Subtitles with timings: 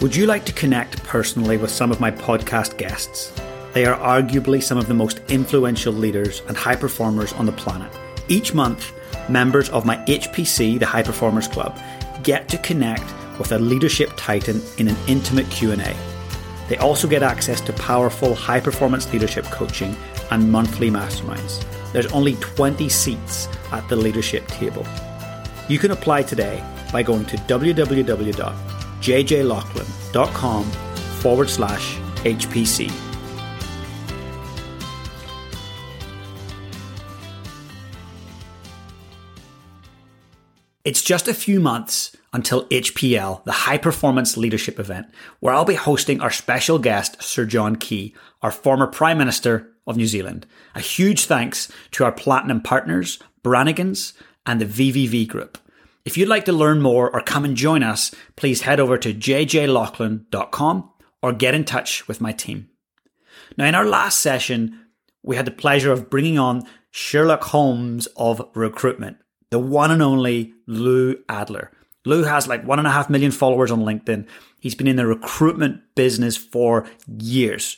[0.00, 3.38] Would you like to connect personally with some of my podcast guests?
[3.74, 7.92] They are arguably some of the most influential leaders and high performers on the planet.
[8.26, 8.94] Each month,
[9.28, 11.78] members of my HPC, the High Performers Club,
[12.22, 13.04] get to connect
[13.38, 15.94] with a leadership titan in an intimate Q&A.
[16.70, 19.94] They also get access to powerful high performance leadership coaching
[20.30, 21.62] and monthly masterminds.
[21.92, 24.86] There's only 20 seats at the leadership table.
[25.68, 27.36] You can apply today by going to
[29.00, 30.64] www.jjlachlan.com
[31.20, 32.92] forward slash HPC.
[40.82, 45.06] It's just a few months until HPL, the High Performance Leadership event,
[45.40, 49.96] where I'll be hosting our special guest, Sir John Key, our former Prime Minister of
[49.96, 50.46] New Zealand.
[50.74, 54.14] A huge thanks to our platinum partners, Brannigans
[54.46, 55.58] and the VVV Group.
[56.10, 59.14] If you'd like to learn more or come and join us, please head over to
[59.14, 60.90] jjlachlan.com
[61.22, 62.68] or get in touch with my team.
[63.56, 64.86] Now, in our last session,
[65.22, 69.18] we had the pleasure of bringing on Sherlock Holmes of recruitment
[69.50, 71.70] the one and only Lou Adler.
[72.04, 74.26] Lou has like one and a half million followers on LinkedIn.
[74.58, 77.76] He's been in the recruitment business for years.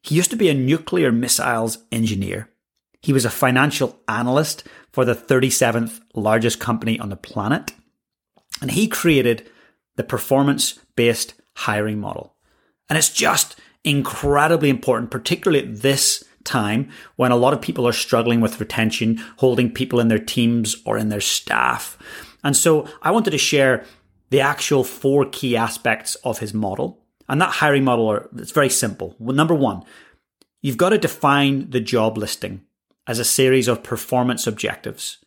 [0.00, 2.48] He used to be a nuclear missiles engineer.
[3.04, 7.74] He was a financial analyst for the 37th largest company on the planet.
[8.62, 9.46] And he created
[9.96, 12.34] the performance based hiring model.
[12.88, 17.92] And it's just incredibly important, particularly at this time when a lot of people are
[17.92, 21.98] struggling with retention, holding people in their teams or in their staff.
[22.42, 23.84] And so I wanted to share
[24.30, 27.04] the actual four key aspects of his model.
[27.28, 29.14] And that hiring model, are, it's very simple.
[29.18, 29.82] Well, number one,
[30.62, 32.62] you've got to define the job listing
[33.06, 35.18] as a series of performance objectives,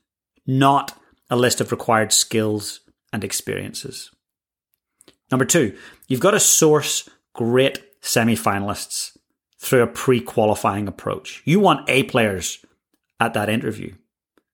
[0.46, 2.82] not a list of required skills
[3.14, 4.12] and experiences.
[5.32, 9.18] Number two, you've got to source great semi finalists
[9.60, 11.42] through a pre qualifying approach.
[11.46, 12.66] You want A players
[13.20, 13.94] at that interview.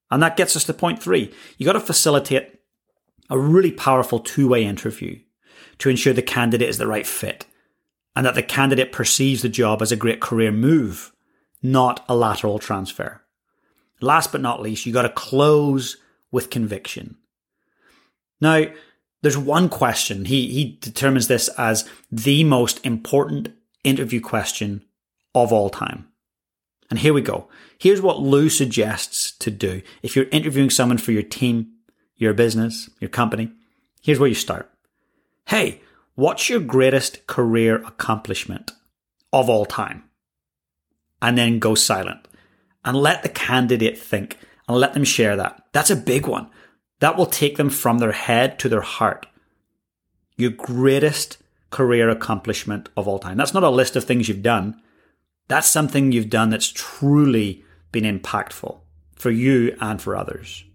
[0.10, 1.34] And that gets us to point three.
[1.58, 2.60] You've got to facilitate
[3.30, 5.20] a really powerful two way interview
[5.80, 7.46] to ensure the candidate is the right fit
[8.16, 11.12] and that the candidate perceives the job as a great career move,
[11.64, 13.22] not a lateral transfer.
[14.02, 15.98] Last but not least, you got to close
[16.32, 17.16] with conviction.
[18.42, 18.66] Now,
[19.22, 20.26] there's one question.
[20.26, 23.54] He, he determines this as the most important
[23.84, 24.84] interview question
[25.34, 26.10] of all time.
[26.90, 27.48] And here we go.
[27.78, 29.82] Here's what Lou suggests to do.
[30.02, 31.72] If you're interviewing someone for your team,
[32.18, 33.52] your business, your company,
[34.02, 34.70] here's where you start.
[35.48, 35.82] Hey,
[36.16, 38.72] what's your greatest career accomplishment
[39.32, 40.04] of all time?
[41.24, 42.28] And then go silent
[42.84, 45.64] and let the candidate think and let them share that.
[45.72, 46.50] That's a big one.
[47.00, 49.26] That will take them from their head to their heart.
[50.36, 51.38] Your greatest
[51.70, 53.38] career accomplishment of all time.
[53.38, 54.82] That's not a list of things you've done.
[55.48, 58.80] That's something you've done that's truly been impactful
[59.16, 60.66] for you and for others.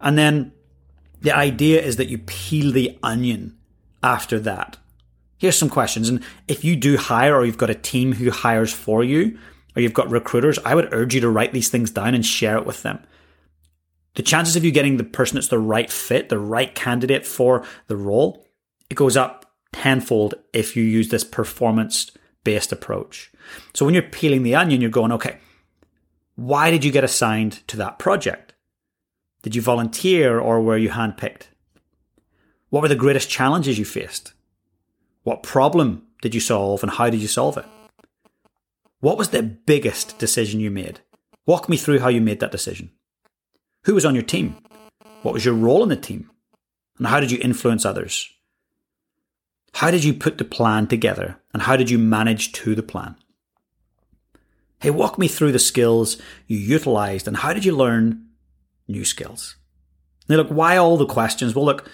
[0.00, 0.52] And then
[1.20, 3.56] the idea is that you peel the onion
[4.02, 4.76] after that.
[5.38, 6.08] Here's some questions.
[6.08, 9.38] And if you do hire or you've got a team who hires for you,
[9.74, 12.56] or you've got recruiters, I would urge you to write these things down and share
[12.56, 13.00] it with them.
[14.14, 17.64] The chances of you getting the person that's the right fit, the right candidate for
[17.88, 18.46] the role,
[18.88, 22.10] it goes up tenfold if you use this performance
[22.44, 23.32] based approach.
[23.74, 25.38] So when you're peeling the onion, you're going, okay,
[26.36, 28.54] why did you get assigned to that project?
[29.42, 31.48] Did you volunteer or were you handpicked?
[32.70, 34.32] What were the greatest challenges you faced?
[35.22, 37.66] What problem did you solve and how did you solve it?
[39.04, 41.00] What was the biggest decision you made?
[41.44, 42.90] Walk me through how you made that decision.
[43.84, 44.56] Who was on your team?
[45.20, 46.30] What was your role in the team?
[46.96, 48.30] And how did you influence others?
[49.74, 53.16] How did you put the plan together and how did you manage to the plan?
[54.80, 56.16] Hey, walk me through the skills
[56.46, 58.26] you utilized and how did you learn
[58.88, 59.56] new skills?
[60.30, 61.54] Now, look, why all the questions?
[61.54, 61.90] Well, look,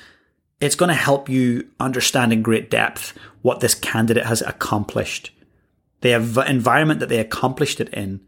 [0.61, 5.33] it's going to help you understand in great depth what this candidate has accomplished,
[6.01, 6.15] the
[6.49, 8.21] environment that they accomplished it in,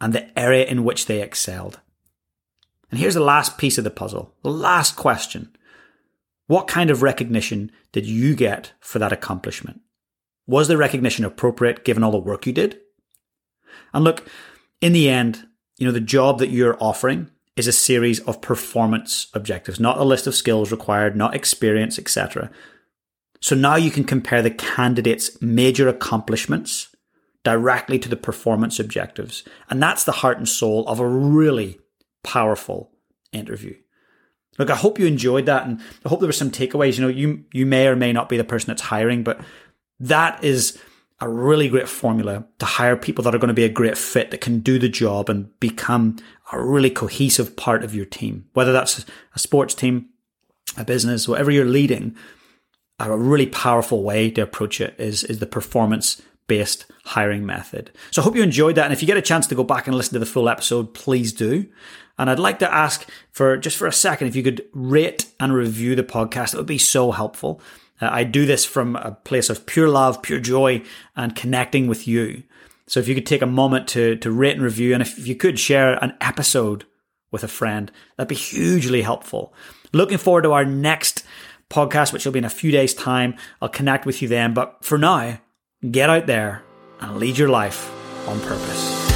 [0.00, 1.80] and the area in which they excelled.
[2.90, 5.56] And here's the last piece of the puzzle, the last question.
[6.46, 9.80] What kind of recognition did you get for that accomplishment?
[10.46, 12.78] Was the recognition appropriate given all the work you did?
[13.94, 14.28] And look,
[14.80, 15.46] in the end,
[15.78, 20.04] you know, the job that you're offering is a series of performance objectives, not a
[20.04, 22.50] list of skills required, not experience, etc.
[23.40, 26.93] So now you can compare the candidate's major accomplishments
[27.44, 29.44] directly to the performance objectives.
[29.70, 31.78] And that's the heart and soul of a really
[32.22, 32.90] powerful
[33.32, 33.76] interview.
[34.58, 36.96] Look, I hope you enjoyed that and I hope there were some takeaways.
[36.96, 39.40] You know, you you may or may not be the person that's hiring, but
[40.00, 40.78] that is
[41.20, 44.30] a really great formula to hire people that are going to be a great fit
[44.30, 46.16] that can do the job and become
[46.52, 48.46] a really cohesive part of your team.
[48.52, 49.04] Whether that's
[49.34, 50.08] a sports team,
[50.76, 52.16] a business, whatever you're leading,
[52.98, 57.90] a really powerful way to approach it is, is the performance based hiring method.
[58.10, 58.84] So I hope you enjoyed that.
[58.84, 60.94] And if you get a chance to go back and listen to the full episode,
[60.94, 61.66] please do.
[62.18, 65.52] And I'd like to ask for just for a second, if you could rate and
[65.52, 67.60] review the podcast, it would be so helpful.
[68.00, 70.82] Uh, I do this from a place of pure love, pure joy,
[71.16, 72.42] and connecting with you.
[72.86, 75.34] So if you could take a moment to, to rate and review, and if you
[75.34, 76.84] could share an episode
[77.30, 79.54] with a friend, that'd be hugely helpful.
[79.92, 81.24] Looking forward to our next
[81.70, 83.36] podcast, which will be in a few days' time.
[83.62, 84.54] I'll connect with you then.
[84.54, 85.38] But for now,
[85.90, 86.62] get out there
[87.00, 87.90] and lead your life
[88.28, 89.13] on purpose.